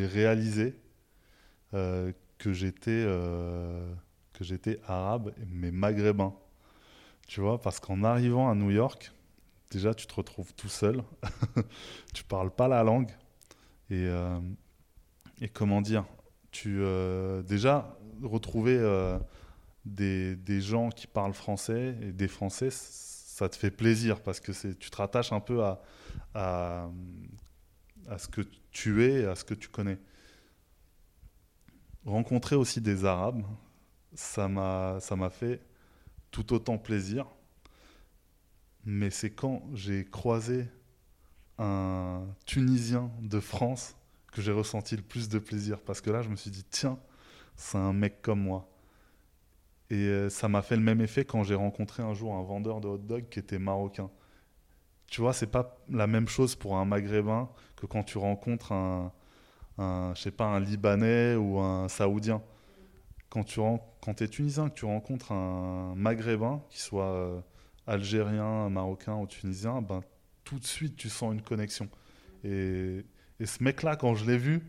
[0.07, 0.75] réalisé
[1.73, 3.95] euh, que j'étais euh,
[4.35, 6.35] que j'étais arabe mais maghrébin.
[7.29, 9.13] Tu vois, parce qu'en arrivant à New York,
[9.71, 11.03] déjà tu te retrouves tout seul,
[12.13, 13.11] tu parles pas la langue.
[13.89, 14.09] Et
[15.41, 16.05] et comment dire,
[16.51, 19.19] tu euh, déjà retrouver euh,
[19.85, 24.53] des, des, gens qui parlent français et des Français, ça te fait plaisir parce que
[24.73, 25.81] tu te rattaches un peu à,
[26.35, 26.91] à,
[28.09, 29.99] à, ce que tu es, à ce que tu connais.
[32.05, 33.43] Rencontrer aussi des Arabes,
[34.15, 35.61] ça m'a fait
[36.31, 37.27] tout autant plaisir.
[38.85, 40.67] Mais c'est quand j'ai croisé
[41.59, 43.95] un Tunisien de France
[44.33, 45.81] que j'ai ressenti le plus de plaisir.
[45.81, 46.99] Parce que là, je me suis dit, tiens,
[47.57, 48.69] c'est un mec comme moi.
[49.91, 52.81] Et euh, ça m'a fait le même effet quand j'ai rencontré un jour un vendeur
[52.81, 54.11] de hot dog qui était marocain.
[55.09, 59.13] Tu vois, c'est pas la même chose pour un maghrébin que quand tu rencontres un,
[59.79, 62.43] je sais pas, un libanais ou un saoudien.
[63.29, 63.61] Quand tu
[64.01, 67.41] quand es tunisien, que tu rencontres un maghrébin, qui soit euh,
[67.87, 70.03] algérien, marocain ou tunisien, ben,
[70.45, 71.89] tout de suite tu sens une connexion.
[72.45, 73.05] Et,
[73.41, 74.63] et ce mec-là, quand je l'ai vu,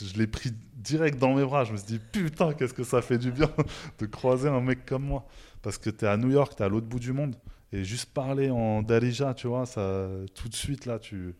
[0.00, 1.64] je l'ai pris direct dans mes bras.
[1.64, 3.50] Je me suis dit, putain, qu'est-ce que ça fait du bien
[3.98, 5.24] de croiser un mec comme moi.
[5.62, 7.36] Parce que tu es à New York, tu es à l'autre bout du monde.
[7.72, 11.34] Et juste parler en Darija, tu vois, ça, tout de suite, là, tu,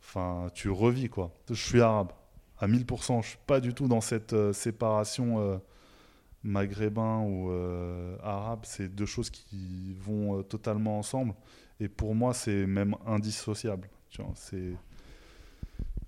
[0.00, 1.32] enfin, tu revis, quoi.
[1.48, 2.12] Je suis arabe,
[2.58, 3.22] à 1000%.
[3.22, 5.58] Je suis pas du tout dans cette euh, séparation euh,
[6.42, 8.60] maghrébin ou euh, arabe.
[8.64, 11.34] C'est deux choses qui vont totalement ensemble.
[11.80, 13.88] Et pour moi, c'est même indissociable.
[14.08, 14.74] Tu vois, c'est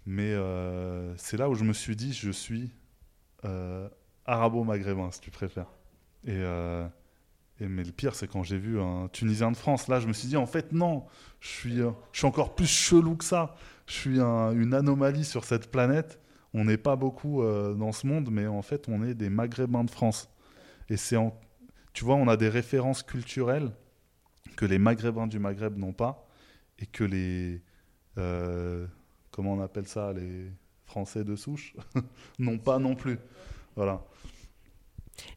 [0.07, 2.71] mais euh, c'est là où je me suis dit, je suis
[3.45, 3.89] euh,
[4.27, 5.71] arabo-maghrébin, si tu préfères.
[6.29, 6.87] Euh,
[7.61, 9.89] et mais le pire, c'est quand j'ai vu un Tunisien de France.
[9.89, 11.07] Là, je me suis dit, en fait, non,
[11.41, 13.55] je suis, je suis encore plus chelou que ça.
[13.87, 16.21] Je suis une anomalie sur cette planète.
[16.53, 19.91] On n'est pas beaucoup dans ce monde, mais en fait, on est des Maghrébins de
[19.91, 20.29] France.
[20.89, 21.17] Et c'est
[21.93, 23.71] tu vois, on a des références culturelles
[24.57, 26.29] que les Maghrébins du Maghreb n'ont pas
[26.79, 27.63] et que les
[29.35, 30.51] comment on appelle ça, les
[30.87, 31.75] Français de souche,
[32.39, 33.19] non pas non plus.
[33.75, 34.03] Voilà.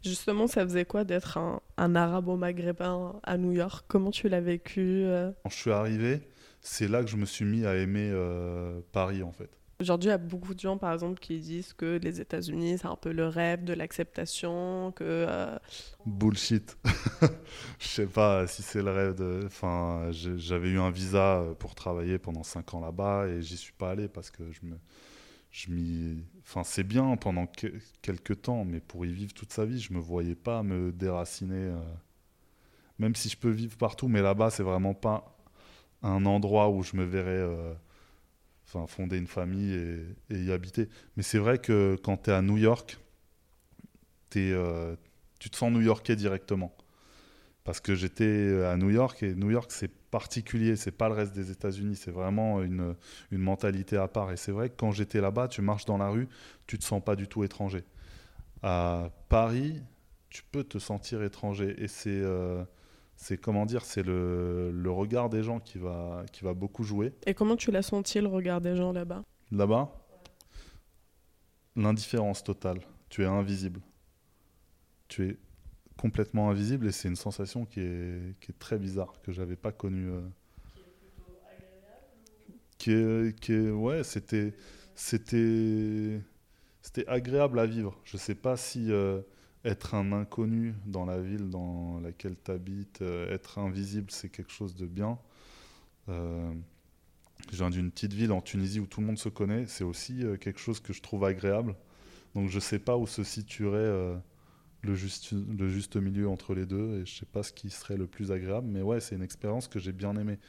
[0.04, 1.38] Justement, ça faisait quoi d'être
[1.78, 3.86] un, arabo-maghrébin à New York?
[3.88, 5.32] Comment tu l'as vécu euh?
[5.44, 6.22] Quand je suis arrivé,
[6.62, 9.57] c'est là que je me suis mis à aimer euh, Paris en fait.
[9.80, 12.88] Aujourd'hui, il y a beaucoup de gens, par exemple, qui disent que les États-Unis, c'est
[12.88, 14.92] un peu le rêve de l'acceptation.
[15.02, 15.56] Euh,
[16.04, 16.76] Bullshit.
[17.80, 19.44] je sais pas si c'est le rêve de...
[19.46, 23.92] Enfin, j'avais eu un visa pour travailler pendant 5 ans là-bas et j'y suis pas
[23.92, 24.78] allé parce que je me...
[25.52, 26.24] Je m'y...
[26.42, 27.46] Enfin, c'est bien pendant
[28.02, 31.54] quelques temps, mais pour y vivre toute sa vie, je me voyais pas me déraciner.
[31.56, 31.78] Euh,
[32.98, 35.38] même si je peux vivre partout, mais là-bas, c'est vraiment pas
[36.02, 37.30] un endroit où je me verrais...
[37.30, 37.74] Euh,
[38.68, 39.74] enfin, fonder une famille
[40.30, 40.90] et, y habiter.
[41.16, 42.98] Mais c'est vrai que quand tu es à New York,
[44.36, 44.96] es, euh,
[45.40, 46.76] tu te sens new-yorkais directement.
[47.64, 51.34] Parce que j'étais à New York et New York c'est particulier, c'est pas le reste
[51.34, 52.96] des États-Unis, c'est vraiment une,
[53.32, 54.32] une, mentalité à part.
[54.32, 56.30] Et c'est vrai que quand j'étais là-bas, tu marches dans la rue,
[56.66, 57.84] tu te sens pas du tout étranger.
[58.64, 59.82] À Paris,
[60.30, 62.64] tu peux te sentir étranger et c'est euh,
[63.18, 67.14] c'est comment dire, c'est le, le, regard des gens qui va, qui va beaucoup jouer.
[67.26, 69.24] Et comment tu l'as senti le regard des gens là-bas?
[69.52, 69.92] Là-bas?
[71.76, 72.80] L'indifférence totale.
[73.10, 73.82] Tu es invisible.
[75.08, 75.38] Tu es
[75.98, 79.72] complètement invisible et c'est une sensation qui est, qui est très bizarre, que j'avais pas
[79.72, 80.10] connue.
[80.12, 80.22] euh.
[82.78, 84.54] Qui est, qui est- ouais, c'était,
[84.94, 86.22] c'était,
[86.84, 88.00] c'était agréable à vivre.
[88.04, 89.22] Je sais pas si euh,
[89.66, 94.76] être un inconnu dans la ville dans laquelle tu habites, être invisible, c'est quelque chose
[94.76, 95.20] de bien.
[96.10, 96.54] Euh,
[97.52, 100.24] je viens d'une petite ville en Tunisie où tout le monde se connaît, c'est aussi
[100.24, 101.76] euh, quelque chose que je trouve agréable.
[102.36, 104.18] Donc je sais pas où se situerait euh,
[104.82, 108.32] le, juste, milieu entre les deux et je sais pas ce qui serait le plus
[108.32, 110.40] agréable, mais ouais, c'est une expérience que j'ai bien aimée.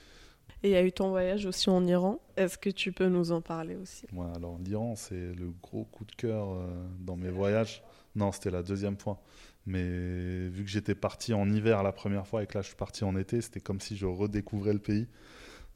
[0.62, 2.20] Et il y a eu ton voyage aussi en Iran.
[2.36, 4.06] Est-ce que tu peux nous en parler aussi?
[4.12, 6.66] Ouais, alors l'Iran, c'est le gros coup de cœur euh,
[6.98, 7.82] dans mes voyages.
[8.16, 9.20] Non, c'était la deuxième fois.
[9.66, 12.76] Mais vu que j'étais parti en hiver la première fois et que là je suis
[12.76, 15.06] parti en été, c'était comme si je redécouvrais le pays.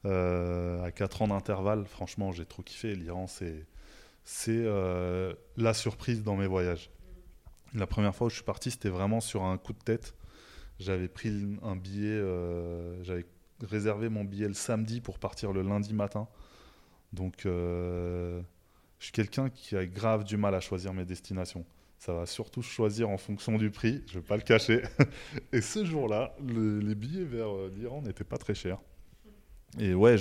[0.05, 2.95] Euh, à 4 ans d'intervalle, franchement, j'ai trop kiffé.
[2.95, 3.65] L'Iran, c'est
[4.49, 6.89] euh, la surprise dans mes voyages.
[7.73, 10.13] La première fois où je suis parti, c'était vraiment sur un coup de tête.
[10.79, 13.25] J'avais pris un billet, euh, j'avais
[13.65, 16.27] réservé mon billet le samedi pour partir le lundi matin.
[17.13, 18.41] Donc, euh,
[18.99, 21.65] je suis quelqu'un qui a grave du mal à choisir mes destinations.
[21.99, 24.81] Ça va surtout choisir en fonction du prix, je vais pas le cacher.
[25.53, 28.79] Et ce jour-là, le- les billets vers euh, l'Iran n'étaient pas très chers.
[29.79, 30.15] Et ouais,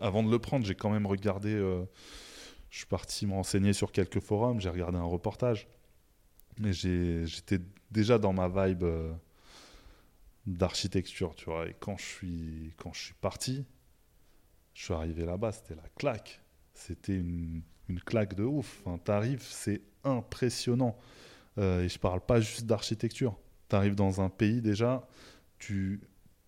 [0.00, 1.52] avant de le prendre, j'ai quand même regardé.
[1.52, 1.84] euh,
[2.70, 5.66] je suis parti me renseigner sur quelques forums, j'ai regardé un reportage.
[6.58, 7.58] Mais j'étais
[7.90, 8.84] déjà dans ma vibe
[10.46, 11.68] d'architecture, tu vois.
[11.68, 13.64] Et quand je suis, quand je suis parti,
[14.74, 16.40] je suis arrivé là-bas, c'était la claque.
[16.74, 18.82] C'était une, une claque de ouf.
[18.84, 20.96] Enfin, T'arrives, c'est impressionnant.
[21.58, 23.36] Euh, et je parle pas juste d'architecture.
[23.68, 25.08] T'arrives dans un pays déjà,
[25.58, 26.00] tu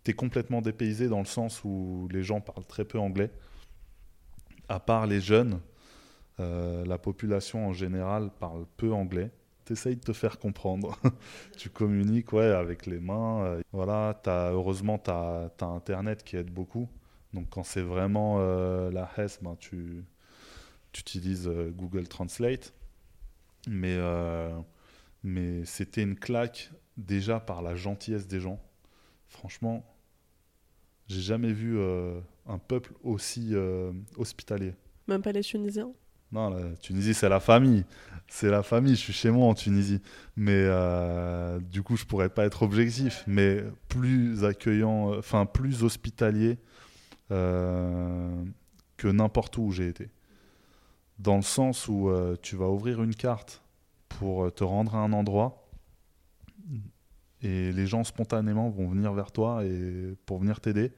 [0.07, 3.31] es complètement dépaysé dans le sens où les gens parlent très peu anglais.
[4.69, 5.61] À part les jeunes,
[6.41, 9.31] euh, la population en général parle peu anglais.
[9.69, 10.99] T'essayes de te faire comprendre.
[11.59, 13.45] tu communiques ouais, avec les mains.
[13.45, 16.89] euh, voilà, as, heureusement, tu as, Internet qui aide beaucoup.
[17.35, 20.07] Donc quand c'est vraiment euh, la HES, ben, tu,
[20.99, 22.73] utilises euh, Google Translate.
[23.69, 23.99] Mais,
[25.23, 28.59] mais c'était une claque déjà par la gentillesse des gens.
[29.27, 29.85] Franchement,
[31.09, 31.79] j'ai jamais vu
[32.47, 33.53] un peuple aussi
[34.17, 34.73] hospitalier.
[35.09, 35.93] Même pas les Tunisiens?
[36.33, 37.85] Non, la Tunisie, c'est la famille.
[38.29, 38.95] C'est la famille.
[38.95, 40.01] Je suis chez moi en Tunisie.
[40.37, 43.25] Mais euh, du coup, je pourrais pas être objectif.
[43.27, 46.59] Mais plus accueillant, euh, enfin, plus hospitalier
[47.31, 48.45] euh,
[48.97, 50.11] que n'importe où où j'ai été.
[51.19, 52.13] Dans le sens où
[52.43, 53.65] tu vas ouvrir une carte
[54.09, 55.69] pour te rendre à un endroit
[57.43, 60.93] et les gens spontanément vont venir vers toi et pour venir t'aider.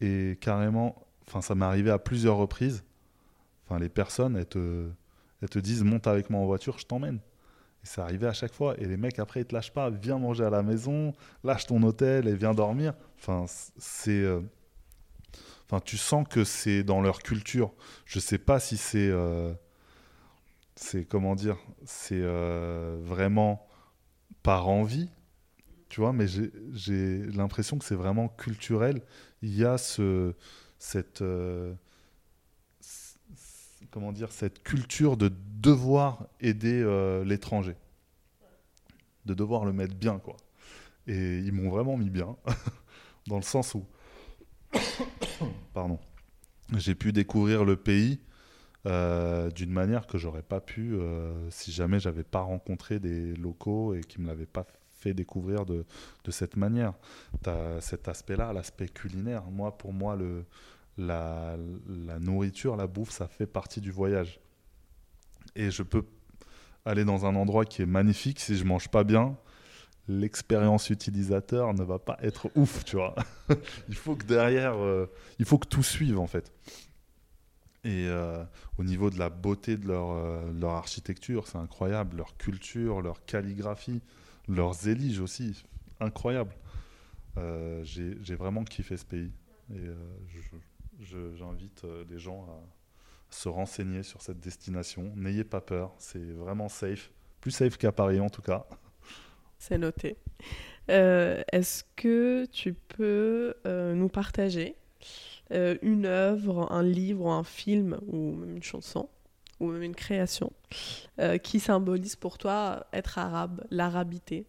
[0.00, 1.06] Et carrément,
[1.40, 2.84] ça m'est arrivé à plusieurs reprises.
[3.78, 4.88] Les personnes, elles te,
[5.42, 7.16] elles te disent monte avec moi en voiture, je t'emmène.
[7.84, 8.76] Et ça arrivait à chaque fois.
[8.80, 9.90] Et les mecs, après, ils te lâchent pas.
[9.90, 11.12] Viens manger à la maison,
[11.44, 12.94] lâche ton hôtel et viens dormir.
[13.18, 13.46] Enfin,
[13.78, 14.10] c'est.
[14.12, 14.40] euh,
[15.84, 17.72] tu sens que c'est dans leur culture.
[18.04, 19.08] Je sais pas si c'est.
[19.10, 19.52] euh,
[20.74, 23.66] C'est comment dire C'est euh, vraiment
[24.42, 25.10] par envie,
[25.90, 29.02] tu vois, mais j'ai- j'ai l'impression que c'est vraiment culturel.
[29.42, 30.34] Il y a ce,
[30.78, 31.22] cette.
[33.92, 37.76] Comment dire Cette culture de devoir aider euh, l'étranger.
[39.26, 40.36] De devoir le mettre bien, quoi.
[41.06, 42.36] Et ils m'ont vraiment mis bien.
[43.28, 43.84] dans le sens où
[45.74, 45.98] pardon,
[46.76, 48.18] j'ai pu découvrir le pays
[48.86, 53.94] euh, d'une manière que j'aurais pas pu euh, si jamais j'avais pas rencontré des locaux
[53.94, 55.84] et qui me l'avaient pas fait découvrir de,
[56.24, 56.94] de cette manière.
[57.42, 59.44] T'as cet aspect-là, l'aspect culinaire.
[59.50, 60.44] Moi, pour moi, le,
[61.06, 61.56] la,
[62.20, 64.40] nourriture, la bouffe, ça fait partie du voyage.
[65.54, 66.04] Et je peux
[66.84, 69.36] aller dans un endroit qui est magnifique si je mange pas bien.
[70.08, 73.14] L'expérience utilisateur ne va pas être ouf, tu vois.
[73.88, 75.06] il faut que derrière, euh,
[75.38, 76.52] il faut que tout suive en fait.
[77.84, 78.44] Et euh,
[78.78, 82.16] au niveau de la beauté de leur, euh, leur architecture, c'est incroyable.
[82.16, 84.00] Leur culture, leur calligraphie,
[84.48, 85.64] leurs éliges aussi,
[86.00, 86.54] incroyable.
[87.84, 89.32] J'ai vraiment kiffé ce pays.
[91.02, 95.12] J'invite euh, les gens à se renseigner sur cette destination.
[95.16, 97.10] N'ayez pas peur, c'est vraiment safe.
[97.40, 98.66] Plus safe qu'à Paris en tout cas.
[99.58, 100.16] C'est noté.
[100.90, 104.76] Euh, Est-ce que tu peux euh, nous partager
[105.52, 109.08] euh, une œuvre, un livre, un film ou même une chanson
[109.60, 110.52] ou même une création
[111.20, 114.46] euh, qui symbolise pour toi être arabe, l'arabité?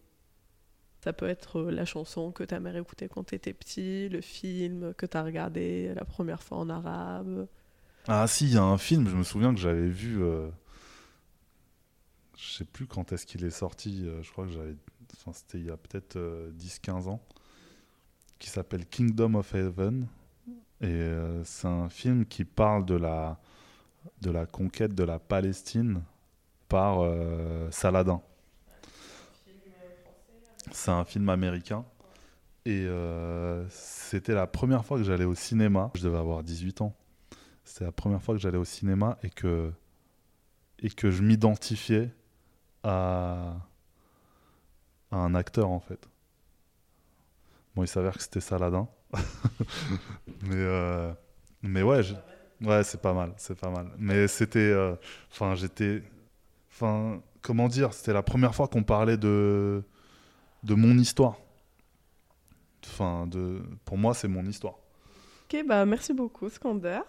[1.04, 4.22] Ça peut être euh, la chanson que ta mère écoutait quand tu étais petit, le
[4.22, 7.46] film que tu as regardé la première fois en arabe.
[8.08, 10.48] Ah si, il y a un film, je me souviens que j'avais vu, euh,
[12.38, 14.76] je sais plus quand est-ce qu'il est sorti, euh, je crois que j'avais
[15.18, 16.16] enfin, c'était il y a peut-être
[16.58, 17.20] 10-15 ans,
[18.38, 20.06] qui s'appelle Kingdom of Heaven.
[20.80, 21.10] Et
[21.44, 23.38] c'est un film qui parle de la,
[24.22, 26.02] de la conquête de la Palestine
[26.68, 27.06] par
[27.70, 28.22] Saladin.
[30.70, 31.84] C'est un film américain.
[32.66, 32.86] Et
[33.68, 35.90] c'était la première fois que j'allais au cinéma.
[35.94, 36.94] Je devais avoir 18 ans.
[37.64, 39.72] C'était la première fois que j'allais au cinéma et que,
[40.80, 42.10] et que je m'identifiais
[42.82, 43.56] à,
[45.10, 46.08] à un acteur en fait.
[47.74, 48.86] Bon, il s'avère que c'était Saladin.
[50.42, 51.12] mais, euh,
[51.62, 52.02] mais ouais,
[52.60, 53.88] ouais c'est pas mal, c'est pas mal.
[53.98, 54.58] Mais c'était.
[54.58, 54.94] Euh,
[55.32, 56.02] enfin, j'étais.
[56.70, 59.82] Enfin, comment dire C'était la première fois qu'on parlait de,
[60.64, 61.36] de mon histoire.
[62.86, 64.78] Enfin, de, pour moi, c'est mon histoire.
[65.44, 67.00] Ok, bah merci beaucoup, Skander.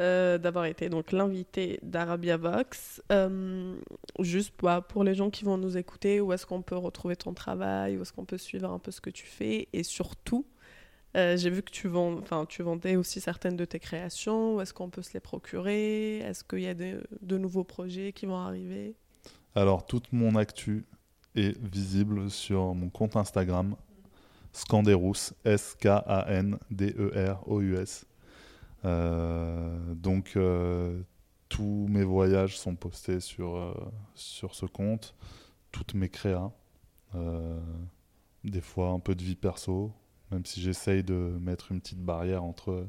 [0.00, 3.02] Euh, d'avoir été donc l'invité d'Arabia Vox.
[3.12, 3.76] Euh,
[4.20, 7.34] juste bah, pour les gens qui vont nous écouter, où est-ce qu'on peut retrouver ton
[7.34, 10.46] travail, où est-ce qu'on peut suivre un peu ce que tu fais, et surtout,
[11.16, 14.56] euh, j'ai vu que tu, vends, tu vendais aussi certaines de tes créations.
[14.56, 16.18] Où est-ce qu'on peut se les procurer?
[16.18, 18.96] Est-ce qu'il y a de, de, nouveaux projets qui vont arriver?
[19.54, 20.86] Alors, toute mon actu
[21.34, 23.76] est visible sur mon compte Instagram,
[24.52, 26.56] Scanderous, S-K-A-N-D-E-R-O-U-S.
[28.84, 31.00] Euh, donc euh,
[31.48, 33.72] tous mes voyages sont postés sur, euh,
[34.14, 35.14] sur ce compte,
[35.70, 36.50] toutes mes créas,
[38.44, 39.92] des fois un peu de vie perso,
[40.30, 42.88] même si j'essaye de mettre une petite barrière entre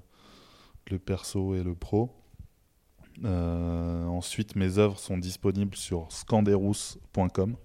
[0.90, 2.10] le perso et le pro.
[3.24, 7.58] ensuite, mes œuvres sont disponibles sur scanderous.com.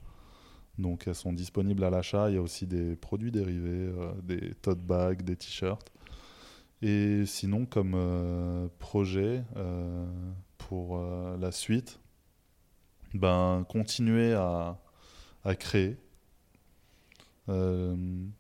[0.79, 2.31] Donc elles sont disponibles à l'achat.
[2.31, 3.91] Il y a aussi des produits dérivés,
[4.23, 5.91] des tote bags, des t-shirts.
[6.81, 10.07] Et sinon, comme euh, projet euh,
[10.59, 11.99] pour euh, la suite,
[13.15, 14.79] ben, continuer à,
[15.45, 15.97] à créer.
[17.49, 18.31] je ne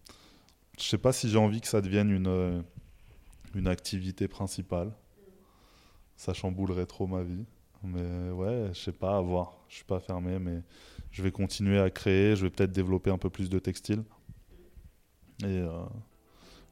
[0.77, 2.63] sais pas si j'ai envie que ça devienne une,
[3.55, 4.93] une activité principale.
[6.17, 7.45] Ça chamboulerait trop ma vie.
[7.83, 9.57] Mais ouais, je sais pas, à voir.
[9.69, 10.63] Je suis pas fermé, mais
[11.11, 12.37] je vais continuer à créer.
[12.37, 14.03] Je vais peut-être développer un peu plus de textile.
[15.45, 15.63] Et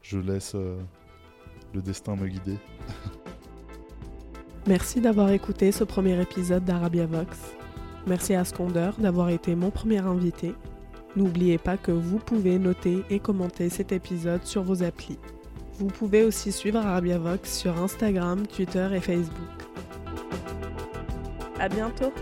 [0.03, 2.59] je laisse le destin me guider.
[4.67, 7.39] Merci d'avoir écouté ce premier épisode d'Arabia Vox.
[8.07, 10.55] Merci à Sconder d'avoir été mon premier invité.
[11.15, 15.19] N'oubliez pas que vous pouvez noter et commenter cet épisode sur vos applis.
[15.79, 19.63] Vous pouvez aussi suivre Arabia Vox sur Instagram, Twitter et Facebook.
[21.61, 22.13] À bientôt.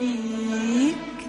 [0.00, 1.21] 一。